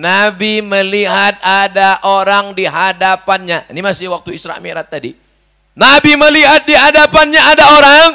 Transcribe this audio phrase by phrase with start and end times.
[0.00, 3.68] Nabi melihat ada orang di hadapannya.
[3.68, 5.12] Ini masih waktu Isra Mi'raj tadi.
[5.76, 8.08] Nabi melihat di hadapannya ada orang.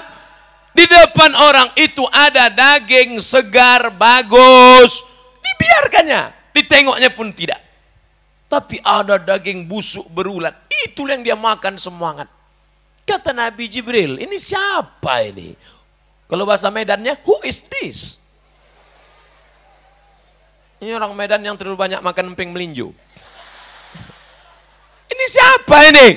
[0.73, 5.05] Di depan orang itu ada daging segar, bagus.
[5.45, 6.33] Dibiarkannya.
[6.57, 7.61] Ditengoknya pun tidak.
[8.49, 10.57] Tapi ada daging busuk berulat.
[10.89, 12.25] Itu yang dia makan semangat.
[13.05, 15.53] Kata Nabi Jibril, ini siapa ini?
[16.25, 18.17] Kalau bahasa Medannya, who is this?
[20.83, 22.91] Ini orang Medan yang terlalu banyak makan emping melinju.
[25.13, 26.07] Ini siapa ini?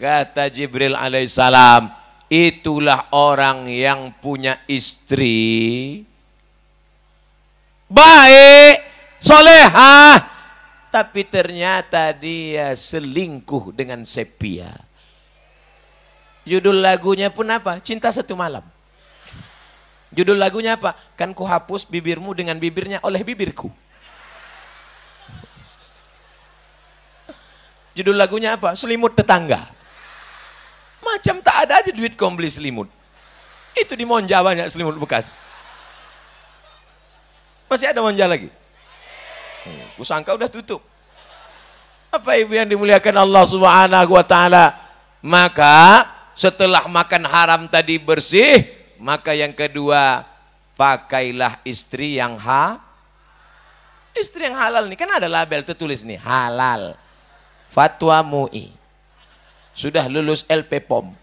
[0.00, 1.92] Kata Jibril alaihissalam,
[2.32, 6.00] itulah orang yang punya istri
[7.90, 8.86] baik,
[9.18, 10.22] solehah,
[10.94, 14.70] tapi ternyata dia selingkuh dengan sepia.
[16.46, 17.82] Judul lagunya pun apa?
[17.82, 18.64] Cinta satu malam.
[20.10, 20.98] Judul lagunya apa?
[21.14, 23.70] Kan ku hapus bibirmu dengan bibirnya oleh bibirku.
[27.94, 28.74] Judul lagunya apa?
[28.74, 29.70] Selimut tetangga.
[31.00, 32.90] Macam tak ada aja duit kau beli selimut.
[33.74, 35.38] Itu di Monja banyak selimut bekas.
[37.70, 38.50] Masih ada Monja lagi?
[39.62, 40.82] Hmm, kusangka udah tutup.
[42.10, 44.74] Apa ibu yang dimuliakan Allah subhanahu wa ta'ala?
[45.22, 48.66] Maka setelah makan haram tadi bersih,
[49.00, 50.28] maka yang kedua,
[50.76, 52.78] pakailah istri yang ha.
[54.12, 56.94] Istri yang halal nih, kan ada label tertulis nih, halal.
[57.72, 58.68] Fatwa MUI.
[59.72, 61.16] Sudah lulus LP POM.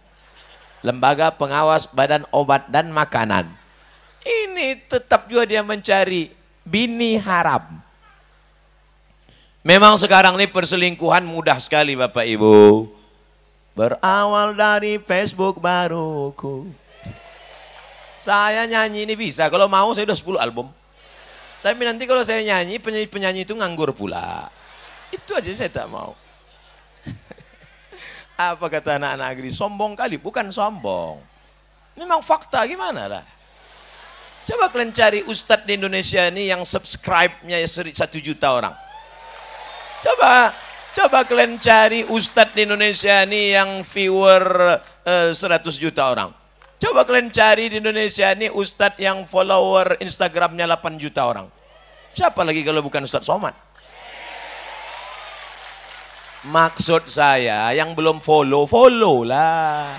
[0.81, 3.51] Lembaga Pengawas Badan Obat dan Makanan.
[4.25, 6.33] Ini tetap juga dia mencari
[6.65, 7.79] bini haram.
[9.67, 12.87] Memang sekarang ini perselingkuhan mudah sekali Bapak Ibu.
[13.75, 16.86] Berawal dari Facebook baruku.
[18.17, 20.67] Saya nyanyi ini bisa, kalau mau saya udah 10 album.
[21.61, 24.49] Tapi nanti kalau saya nyanyi, penyanyi-penyanyi itu nganggur pula.
[25.13, 26.17] Itu aja saya tak mau.
[28.37, 29.49] Apa kata anak-anak negeri?
[29.53, 31.21] Sombong kali, bukan sombong.
[31.97, 33.25] Memang fakta gimana lah.
[34.49, 37.61] Coba kalian cari ustadz di Indonesia ini yang subscribe-nya
[37.93, 38.73] satu juta orang.
[40.01, 40.53] Coba
[40.97, 46.33] Coba kalian cari ustadz di Indonesia ini yang viewer uh, eh, 100 juta orang.
[46.77, 51.49] Coba kalian cari di Indonesia ini ustadz yang follower Instagramnya 8 juta orang.
[52.13, 53.53] Siapa lagi kalau bukan Ustadz Somad?
[56.45, 59.97] Maksud saya yang belum follow, follow lah.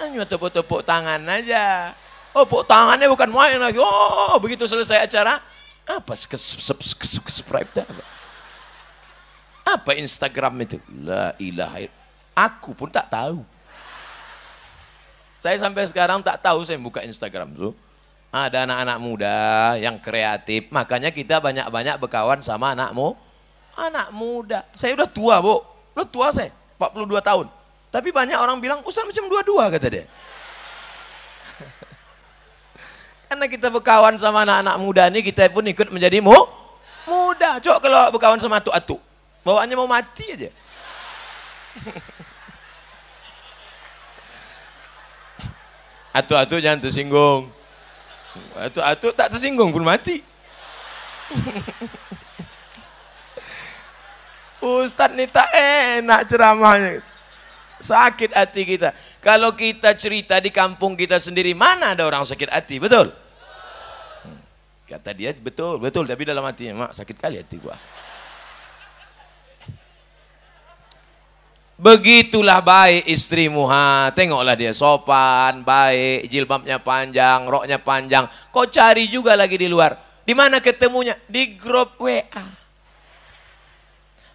[0.00, 1.96] Hanya tepuk-tepuk tangan aja.
[2.36, 3.80] Oh, tepuk tangannya bukan main lagi.
[3.80, 5.40] Oh, begitu selesai acara,
[5.88, 7.88] apa subscribe dah.
[9.66, 10.76] Apa Instagram itu?
[11.00, 11.88] La ilaha
[12.36, 13.55] Aku pun tak tahu.
[15.46, 17.70] Saya sampai sekarang tak tahu saya buka Instagram tuh.
[18.34, 19.38] Ada anak-anak muda
[19.78, 23.14] yang kreatif, makanya kita banyak-banyak berkawan sama anakmu.
[23.78, 24.66] Anak muda.
[24.74, 25.62] Saya udah tua, Bu.
[25.94, 26.50] Udah tua saya,
[26.82, 27.46] 42 tahun.
[27.94, 30.10] Tapi banyak orang bilang, Ustaz macam dua-dua kata dia.
[33.30, 36.34] Karena kita berkawan sama anak-anak muda ini, kita pun ikut menjadi mu,
[37.06, 37.62] muda.
[37.62, 38.98] Coba kalau berkawan sama atuk-atuk.
[39.46, 40.50] Bawaannya mau mati aja.
[46.16, 47.52] Atu-atu jangan tersinggung.
[48.56, 50.24] Atu-atu tak tersinggung pun mati.
[54.64, 55.52] Ustadz ini tak
[56.00, 57.04] enak ceramahnya.
[57.76, 58.96] Sakit hati kita.
[59.20, 63.12] Kalau kita cerita di kampung kita sendiri, mana ada orang sakit hati, betul?
[64.88, 66.08] Kata dia, betul, betul.
[66.08, 67.76] Tapi dalam hatinya, mak sakit kali hati gua.
[71.76, 74.08] Begitulah baik istrimu ha.
[74.16, 78.24] Tengoklah dia sopan, baik, jilbabnya panjang, roknya panjang.
[78.48, 80.00] Kau cari juga lagi di luar.
[80.24, 81.20] Di mana ketemunya?
[81.28, 82.24] Di grup WA.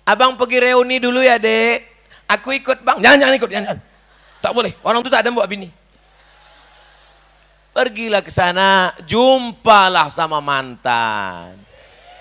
[0.05, 1.89] Abang pergi reuni dulu ya, Dek.
[2.29, 3.01] Aku ikut, Bang.
[3.01, 3.65] Jangan jangan ikut, jangan.
[3.75, 3.77] jangan.
[4.41, 4.71] Tak boleh.
[4.81, 5.69] Orang itu tak ada buat bini.
[7.71, 11.55] Pergilah ke sana, jumpalah sama mantan.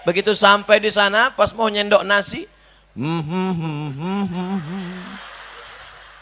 [0.07, 2.47] Begitu sampai di sana, pas mau nyendok nasi,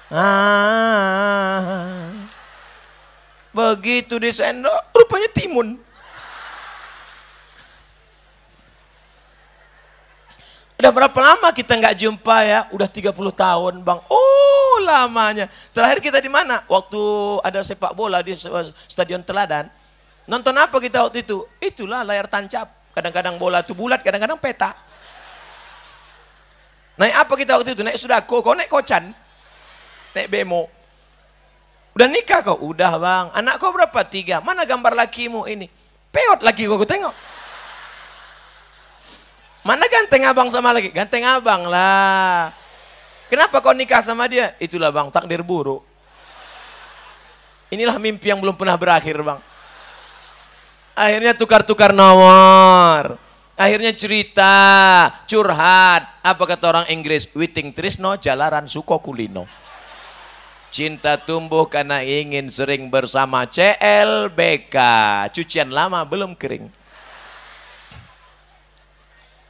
[0.09, 2.09] Ah.
[3.53, 5.81] Begitu disendok, rupanya timun.
[10.79, 12.61] Udah berapa lama kita nggak jumpa ya?
[12.71, 13.99] Udah 30 tahun bang.
[14.07, 15.51] Oh lamanya.
[15.75, 16.63] Terakhir kita di mana?
[16.71, 17.03] Waktu
[17.43, 18.39] ada sepak bola di
[18.87, 19.67] Stadion Teladan.
[20.31, 21.43] Nonton apa kita waktu itu?
[21.59, 22.71] Itulah layar tancap.
[22.95, 24.88] Kadang-kadang bola itu bulat, kadang-kadang peta.
[26.99, 27.87] Naik apa kita waktu itu?
[27.87, 29.15] Naik sudako, kau naik kocan.
[30.19, 30.67] Naik bemo.
[31.95, 32.59] Udah nikah kau?
[32.59, 33.27] Udah bang.
[33.39, 34.03] Anak kau berapa?
[34.03, 34.43] Tiga.
[34.43, 35.71] Mana gambar lakimu ini?
[36.11, 37.15] Peot laki kau, kau tengok.
[39.63, 40.91] Mana ganteng abang sama lagi?
[40.91, 42.51] Ganteng abang lah.
[43.31, 44.59] Kenapa kau nikah sama dia?
[44.59, 45.87] Itulah bang, takdir buruk.
[47.69, 49.39] Inilah mimpi yang belum pernah berakhir bang.
[50.97, 53.28] Akhirnya tukar-tukar nomor.
[53.59, 54.55] Akhirnya cerita,
[55.27, 56.23] curhat.
[56.23, 57.27] Apa kata orang Inggris?
[57.35, 59.51] Witing Trisno, jalaran suko kulino.
[60.71, 64.77] Cinta tumbuh karena ingin sering bersama CLBK.
[65.35, 66.71] Cucian lama belum kering.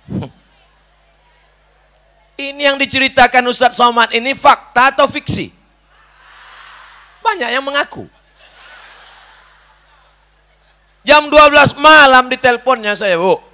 [2.48, 5.50] Ini yang diceritakan Ustadz Somad ini fakta atau fiksi?
[7.18, 8.06] Banyak yang mengaku.
[11.02, 13.47] Jam 12 malam di teleponnya saya, Bu.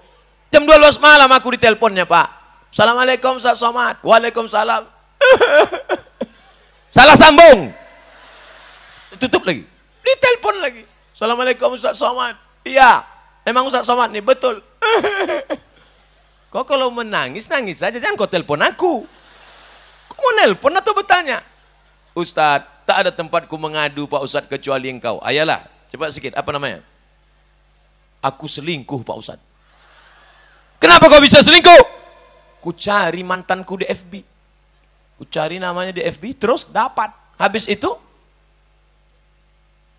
[0.55, 2.31] Jam 12 malam aku di teleponnya, Pak.
[2.71, 3.99] Assalamualaikum Ustadz Somad.
[4.07, 4.87] Waalaikumsalam.
[6.95, 7.75] Salah sambung.
[9.19, 9.67] Tutup lagi.
[9.99, 10.87] Di telepon lagi.
[11.11, 12.39] Assalamualaikum Ustadz Somad.
[12.63, 13.03] Iya,
[13.43, 14.63] memang Ustadz Somad nih, betul.
[16.55, 17.99] Kau kalau menangis, nangis saja.
[17.99, 19.03] Jangan kau telepon aku.
[20.07, 21.43] Kau mau nelpon atau bertanya?
[22.15, 25.19] Ustadz, tak ada tempatku mengadu Pak Ustadz kecuali engkau.
[25.19, 26.39] Ayalah, cepat sedikit.
[26.39, 26.79] Apa namanya?
[28.23, 29.54] Aku selingkuh Pak Ustadz.
[30.85, 31.83] Kenapa kau bisa selingkuh?
[32.61, 34.21] Ku cari mantanku di FB.
[35.17, 37.09] Ku cari namanya di FB, terus dapat.
[37.41, 37.89] Habis itu,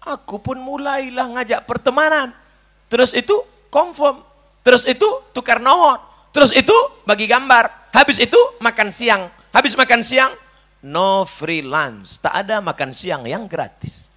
[0.06, 2.38] aku pun mulailah ngajak pertemanan.
[2.86, 3.34] Terus itu,
[3.74, 4.22] confirm.
[4.62, 6.06] Terus itu, tukar nomor.
[6.30, 7.90] Terus itu bagi gambar.
[7.90, 9.34] Habis itu makan siang.
[9.58, 10.38] Habis makan siang,
[10.86, 12.22] no free lunch.
[12.22, 14.14] Tak ada makan siang yang gratis.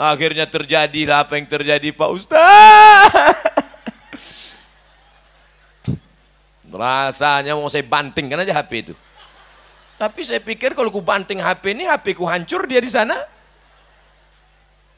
[0.00, 3.12] Akhirnya terjadilah apa yang terjadi Pak Ustaz.
[6.68, 8.94] Rasanya mau saya bantingkan aja HP itu.
[9.98, 13.18] Tapi saya pikir kalau ku banting HP ini, HP ku hancur dia di sana.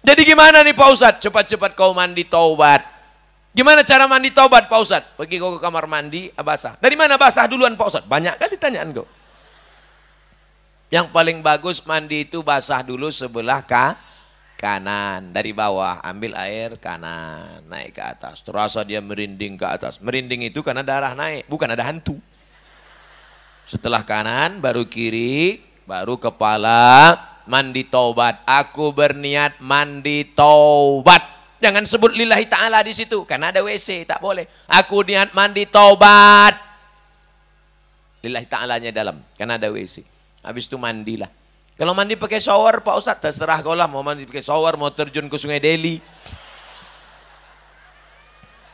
[0.05, 1.21] Jadi gimana nih Pak Ustadz?
[1.25, 2.85] Cepat-cepat kau mandi taubat.
[3.51, 5.03] Gimana cara mandi taubat Pak Ustaz?
[5.17, 6.77] Pergi kau ke kamar mandi, ah, basah.
[6.79, 8.05] Dari mana basah duluan Pak Ustaz?
[8.05, 9.09] Banyak kali tanyaan kau.
[10.91, 13.95] Yang paling bagus mandi itu basah dulu sebelah ka,
[14.61, 15.33] kanan.
[15.33, 18.45] Dari bawah ambil air kanan, naik ke atas.
[18.45, 19.97] Terasa dia merinding ke atas.
[20.05, 22.21] Merinding itu karena darah naik, bukan ada hantu.
[23.65, 27.17] Setelah kanan, baru kiri, baru kepala,
[27.49, 28.45] mandi taubat.
[28.45, 31.25] Aku berniat mandi taubat.
[31.61, 33.25] Jangan sebut lillahi ta'ala di situ.
[33.25, 34.45] Karena ada WC, tak boleh.
[34.69, 36.57] Aku niat mandi taubat.
[38.21, 39.25] Lillahi ta'alanya dalam.
[39.37, 40.05] Karena ada WC.
[40.45, 41.40] Habis itu mandilah.
[41.81, 43.89] Kalau mandi pakai shower, Pak Ustadz, terserah kau lah.
[43.89, 45.97] Mau mandi pakai shower, mau terjun ke sungai Delhi.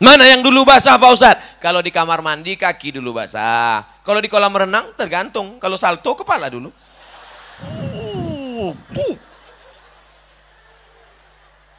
[0.02, 1.62] Mana yang dulu basah Pak Ustadz?
[1.62, 3.86] Kalau di kamar mandi, kaki dulu basah.
[4.02, 5.62] Kalau di kolam renang, tergantung.
[5.62, 6.74] Kalau salto, kepala dulu.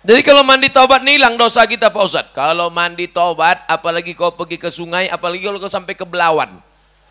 [0.07, 2.31] Jadi kalau mandi taubat hilang dosa kita Pak Ustadz.
[2.31, 6.63] Kalau mandi taubat, apalagi kau pergi ke sungai, apalagi kalau kau sampai ke Belawan.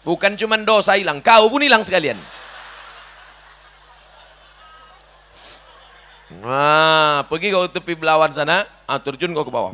[0.08, 2.16] Bukan cuma dosa hilang, kau pun hilang sekalian.
[6.42, 9.72] Nah, pergi kau tepi Belawan sana, ah, terjun kau ke bawah.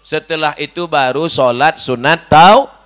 [0.00, 2.80] Setelah itu baru sholat sunat tau.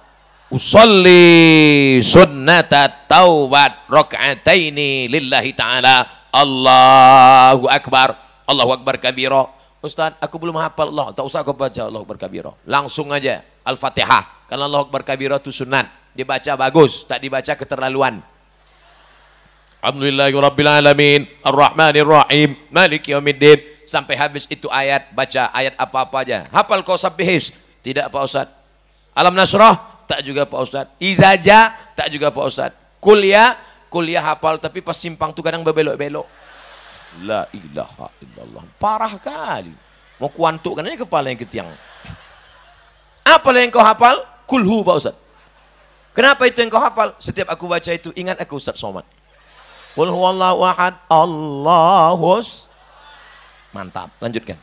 [0.52, 2.70] Usolli sunnat
[3.10, 6.31] taubat rakaataini lillahi ta'ala.
[6.31, 8.14] Allahu Akbar.
[8.47, 9.50] Allahu Akbar kabiro.
[9.80, 11.11] Ustaz, aku belum hafal Allah.
[11.16, 12.61] Tak usah kau baca Allahu Akbar kabiro.
[12.68, 14.47] Langsung aja Al-Fatihah.
[14.47, 15.90] Karena Allahu Akbar kabiro itu sunat.
[16.14, 18.23] Dibaca bagus, tak dibaca keterlaluan.
[19.85, 21.45] Alhamdulillahirrabbilalamin.
[21.45, 22.57] Ar-Rahmanirrahim.
[22.73, 23.61] Maliki yaumiddin.
[23.85, 26.49] Sampai habis itu ayat, baca ayat apa-apa aja.
[26.49, 27.53] Hafal kau sabihis.
[27.85, 28.49] Tidak Pak Ustaz.
[29.12, 30.88] Alam Nasrah, tak juga Pak Ustaz.
[30.97, 32.73] Izaja, tak juga Pak Ustaz.
[32.97, 33.61] Kuliah,
[33.93, 36.25] kuliah hafal tapi pas simpang tu kadang berbelok-belok.
[37.21, 38.64] La ilaha illallah.
[38.81, 39.76] Parah kali.
[40.17, 41.69] Mau kuantukkan aja kepala yang ketiang.
[43.21, 44.25] Apa yang kau hafal?
[44.49, 45.17] Kulhu Pak Ustaz.
[46.17, 47.12] Kenapa itu yang kau hafal?
[47.21, 49.05] Setiap aku baca itu ingat aku Ustaz Somad.
[49.94, 50.98] Qul huwallahu ahad.
[51.06, 52.66] Allahus.
[53.70, 54.10] Mantap.
[54.18, 54.58] Lanjutkan.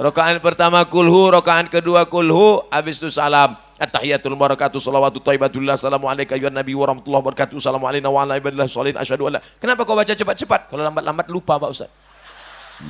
[0.00, 3.52] Rokaan pertama kulhu, rokaan kedua kulhu, habis itu salam.
[3.80, 8.36] At-tahiyatul barakatuh salawatu thayyibatullah assalamu alayka ya nabi wa rahmatullahi wabarakatuh assalamu alayna wa ala
[8.36, 10.68] ibadillah sholihin asyhadu an la Kenapa kau baca cepat-cepat?
[10.68, 11.88] Kalau lambat-lambat lupa Pak Ustaz.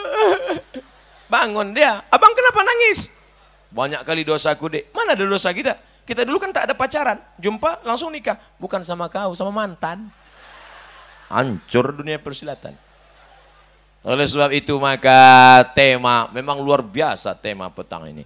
[1.33, 1.99] Bangun dia.
[2.07, 3.11] Abang kenapa nangis?
[3.67, 4.95] Banyak kali dosaku dek.
[4.95, 5.75] Mana ada dosa kita?
[6.07, 7.19] Kita dulu kan tak ada pacaran.
[7.35, 8.39] Jumpa langsung nikah.
[8.55, 10.07] Bukan sama kau, sama mantan.
[11.27, 12.71] Hancur dunia persilatan.
[14.07, 15.19] Oleh sebab itu maka
[15.75, 18.23] tema memang luar biasa tema petang ini.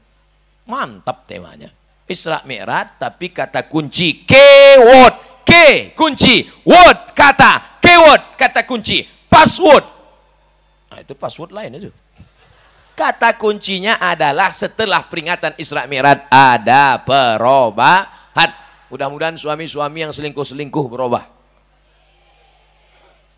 [0.69, 1.73] Mantap temanya.
[2.05, 9.83] Isra Mi'raj tapi kata kunci keyword ke kunci word kata keyword kata kunci password.
[10.87, 11.91] Nah, itu password lain itu.
[12.95, 18.51] Kata kuncinya adalah setelah peringatan Isra Mi'raj ada perubahan.
[18.91, 21.23] Mudah-mudahan suami-suami yang selingkuh-selingkuh berubah.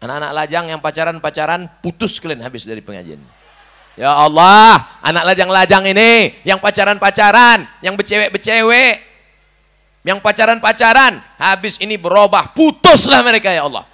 [0.01, 3.21] Anak-anak lajang yang pacaran-pacaran putus kalian habis dari pengajian.
[3.93, 9.12] Ya Allah, anak lajang-lajang ini yang pacaran-pacaran, yang bercewek-bercewek,
[10.03, 13.87] yang pacaran-pacaran, habis ini berubah, putuslah mereka ya Allah.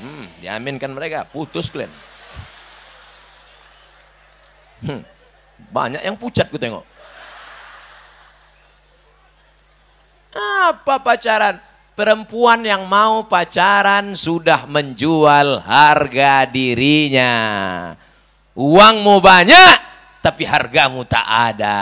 [0.00, 1.92] Hmm, diaminkan mereka, putus kalian.
[4.80, 5.04] Hmm,
[5.68, 6.84] banyak yang pucat gue tengok.
[10.32, 11.60] Apa pacaran?
[11.92, 17.34] Perempuan yang mau pacaran sudah menjual harga dirinya.
[18.56, 19.76] Uangmu banyak,
[20.24, 21.78] tapi hargamu tak ada.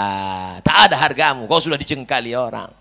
[0.66, 2.77] Tak ada hargamu, kau sudah dicengkali orang.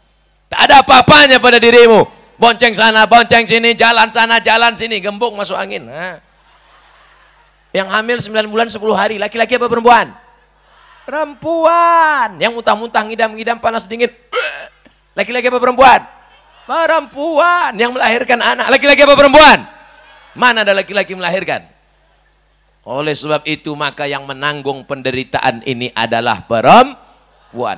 [0.48, 2.08] Tak ada apa-apanya pada dirimu.
[2.38, 5.89] Bonceng sana, bonceng sini, jalan sana, jalan sini, gembung masuk angin.
[5.89, 6.22] Ha?
[7.75, 10.13] Yang hamil 9 bulan 10 hari, laki-laki apa perempuan?
[11.04, 12.38] Perempuan.
[12.39, 14.13] Yang muntah-muntah, ngidam-ngidam, panas dingin.
[15.18, 16.06] Laki-laki apa perempuan?
[16.70, 17.74] Perempuan.
[17.74, 19.60] Yang melahirkan anak, laki-laki apa perempuan?
[20.38, 21.66] Mana ada laki-laki melahirkan?
[22.88, 27.07] Oleh sebab itu maka yang menanggung penderitaan ini adalah perempuan.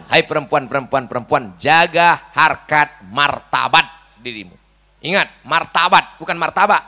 [0.10, 3.86] Hai perempuan, perempuan, perempuan, jaga harkat martabat
[4.18, 4.58] dirimu.
[5.00, 6.84] Ingat, martabat bukan martabak.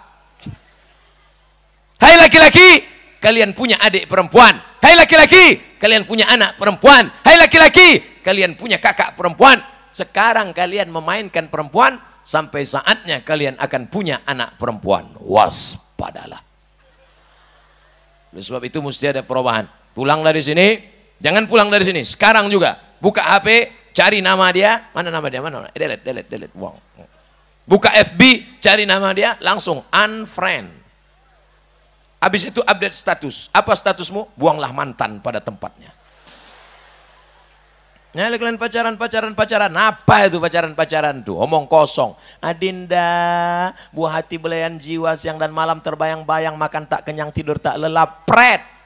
[2.01, 2.81] Hai laki-laki,
[3.21, 4.57] kalian punya adik perempuan.
[4.81, 7.07] Hai laki-laki, kalian punya anak perempuan.
[7.21, 9.61] Hai laki-laki, kalian punya kakak perempuan.
[9.93, 15.13] Sekarang kalian memainkan perempuan, sampai saatnya kalian akan punya anak perempuan.
[15.21, 16.41] Waspadalah.
[18.31, 19.67] Oleh sebab itu mesti ada perubahan.
[19.91, 20.90] Pulang dari sini,
[21.21, 22.01] jangan pulang dari sini.
[22.03, 24.89] Sekarang juga, buka HP, cari nama dia.
[24.91, 25.39] Mana nama dia?
[25.39, 25.69] Mana?
[25.71, 26.55] Delete, delete, delete.
[26.57, 26.75] Wow.
[27.63, 30.81] Buka FB, cari nama dia, langsung unfriend.
[32.21, 33.49] Habis itu update status.
[33.49, 34.33] Apa statusmu?
[34.37, 35.89] Buanglah mantan pada tempatnya.
[38.11, 39.71] Nah, kalian pacaran, pacaran, pacaran.
[39.71, 41.39] Apa itu pacaran-pacaran tuh?
[41.39, 42.11] Omong kosong.
[42.43, 48.27] Adinda, buah hati belayan jiwa siang dan malam terbayang-bayang, makan tak kenyang, tidur tak lelap.
[48.27, 48.80] Pret.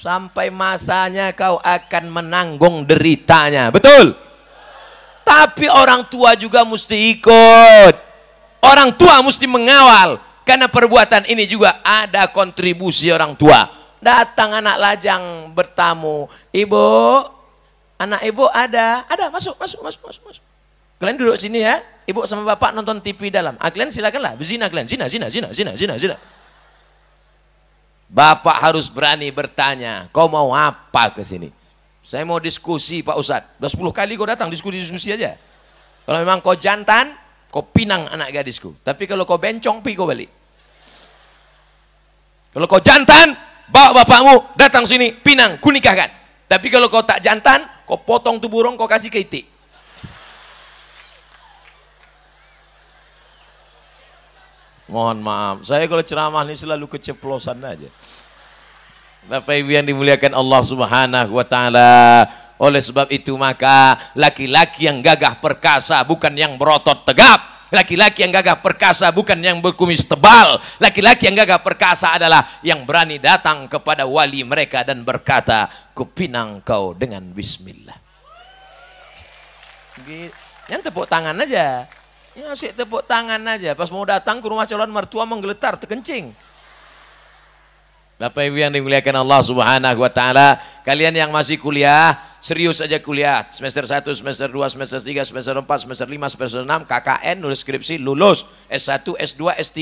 [0.00, 3.68] Sampai masanya kau akan menanggung deritanya.
[3.68, 4.16] Betul?
[5.20, 7.94] Tapi orang tua juga mesti ikut.
[8.64, 10.16] Orang tua mesti mengawal.
[10.48, 13.68] Karena perbuatan ini juga ada kontribusi orang tua.
[14.00, 16.32] Datang anak lajang bertamu.
[16.48, 16.84] Ibu,
[18.00, 19.04] anak ibu ada.
[19.04, 20.22] Ada, masuk, masuk, masuk, masuk.
[20.32, 20.44] masuk.
[20.96, 21.84] Kalian duduk sini ya.
[22.08, 23.52] Ibu sama bapak nonton TV dalam.
[23.60, 24.32] Ah, kalian silakanlah.
[24.32, 24.88] Berzina kalian.
[24.88, 26.16] Zina, zina, zina, zina, zina, zina.
[28.10, 30.10] Bapak harus berani bertanya.
[30.10, 31.54] Kau mau apa ke sini?
[32.02, 33.62] Saya mau diskusi Pak Ustadz.
[33.62, 35.38] Udah 10 kali kau datang diskusi-diskusi aja.
[36.02, 37.14] Kalau memang kau jantan,
[37.54, 38.74] kau pinang anak gadisku.
[38.82, 40.26] Tapi kalau kau bencong, pi kau balik.
[42.50, 43.30] Kalau kau jantan,
[43.70, 46.10] bawa bapakmu datang sini, pinang, kunikahkan.
[46.50, 49.46] Tapi kalau kau tak jantan, kau potong tuh burung, kau kasih ke itik.
[54.90, 57.86] Mohon maaf, saya kalau ceramah ini selalu keceplosan aja.
[59.30, 62.26] Bapak Ibu yang dimuliakan Allah Subhanahu wa taala.
[62.60, 68.58] Oleh sebab itu maka laki-laki yang gagah perkasa bukan yang berotot tegap, Laki-laki yang gagah
[68.58, 70.58] perkasa bukan yang berkumis tebal.
[70.82, 76.98] Laki-laki yang gagah perkasa adalah yang berani datang kepada wali mereka dan berkata, kupinang kau
[76.98, 77.94] dengan bismillah.
[80.66, 81.86] Yang tepuk tangan aja.
[82.40, 83.76] Ya tepuk tangan aja.
[83.76, 86.32] Pas mau datang ke rumah calon mertua menggeletar, terkencing.
[88.20, 93.48] Bapak Ibu yang dimuliakan Allah Subhanahu wa taala, kalian yang masih kuliah, serius aja kuliah.
[93.48, 97.96] Semester 1, semester 2, semester 3, semester 4, semester 5, semester 6, KKN, nulis skripsi,
[97.96, 98.44] lulus.
[98.68, 99.80] S1, S2, S3.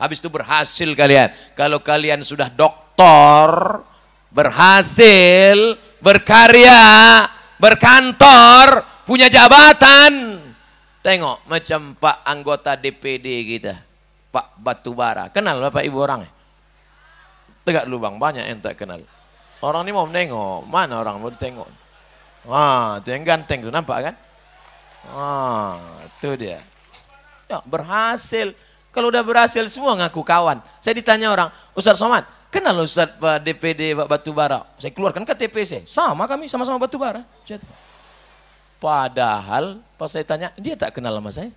[0.00, 1.28] Habis itu berhasil kalian.
[1.52, 3.84] Kalau kalian sudah doktor,
[4.32, 6.80] berhasil, berkarya,
[7.60, 10.43] berkantor, punya jabatan.
[11.04, 13.76] Tengok macam Pak anggota DPD kita,
[14.32, 15.28] Pak Batubara.
[15.28, 16.32] Kenal Bapak Ibu orangnya?
[17.60, 19.04] Tegak lubang, banyak yang tak kenal.
[19.60, 21.68] Orang ini mau menengok, mana orang mau ditengok?
[22.48, 24.14] Ah, itu yang ganteng tuh, nampak kan?
[25.12, 25.76] Ah,
[26.08, 26.64] itu dia.
[27.52, 28.56] Ya, berhasil.
[28.88, 30.64] Kalau udah berhasil semua ngaku kawan.
[30.80, 34.64] Saya ditanya orang, Ustaz Somad, kenal Ustaz Pak DPD Pak Batubara?
[34.80, 35.82] Saya keluarkan KTP saya.
[35.84, 37.28] Sama kami, sama-sama Batubara.
[38.84, 41.48] Padahal pas saya tanya, dia tak kenal sama saya.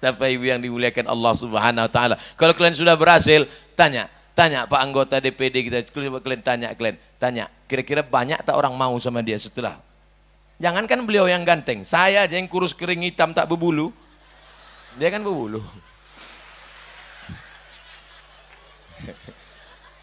[0.00, 2.16] Tapi ibu yang dimuliakan Allah Subhanahu wa taala.
[2.40, 3.44] Kalau kalian sudah berhasil,
[3.76, 8.96] tanya, tanya Pak anggota DPD kita, kalian tanya kalian, tanya, kira-kira banyak tak orang mau
[8.96, 9.76] sama dia setelah?
[10.56, 13.92] Jangankan beliau yang ganteng, saya aja yang kurus kering hitam tak berbulu.
[14.96, 15.60] Dia kan berbulu.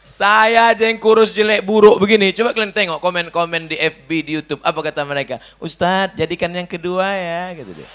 [0.07, 2.31] Saya aja yang kurus jelek buruk begini.
[2.31, 4.63] Coba kalian tengok komen-komen di FB, di Youtube.
[4.63, 5.43] Apa kata mereka?
[5.59, 7.51] Ustadz jadikan yang kedua ya.
[7.51, 7.89] Gitu deh.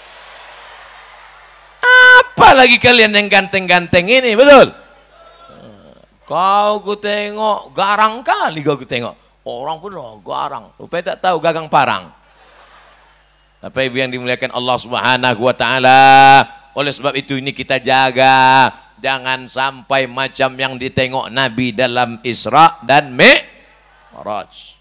[2.21, 4.77] Apa lagi kalian yang ganteng-ganteng ini, betul?
[6.29, 9.17] Kau ku tengok, garang kali kau ku tengok.
[9.43, 12.13] Orang pun oh, garang, rupanya tak tahu gagang parang.
[13.57, 16.01] Apa yang dimuliakan Allah Subhanahu wa taala.
[16.77, 18.69] Oleh sebab itu ini kita jaga
[19.03, 24.79] jangan sampai macam yang ditengok Nabi dalam Isra dan Mi'raj.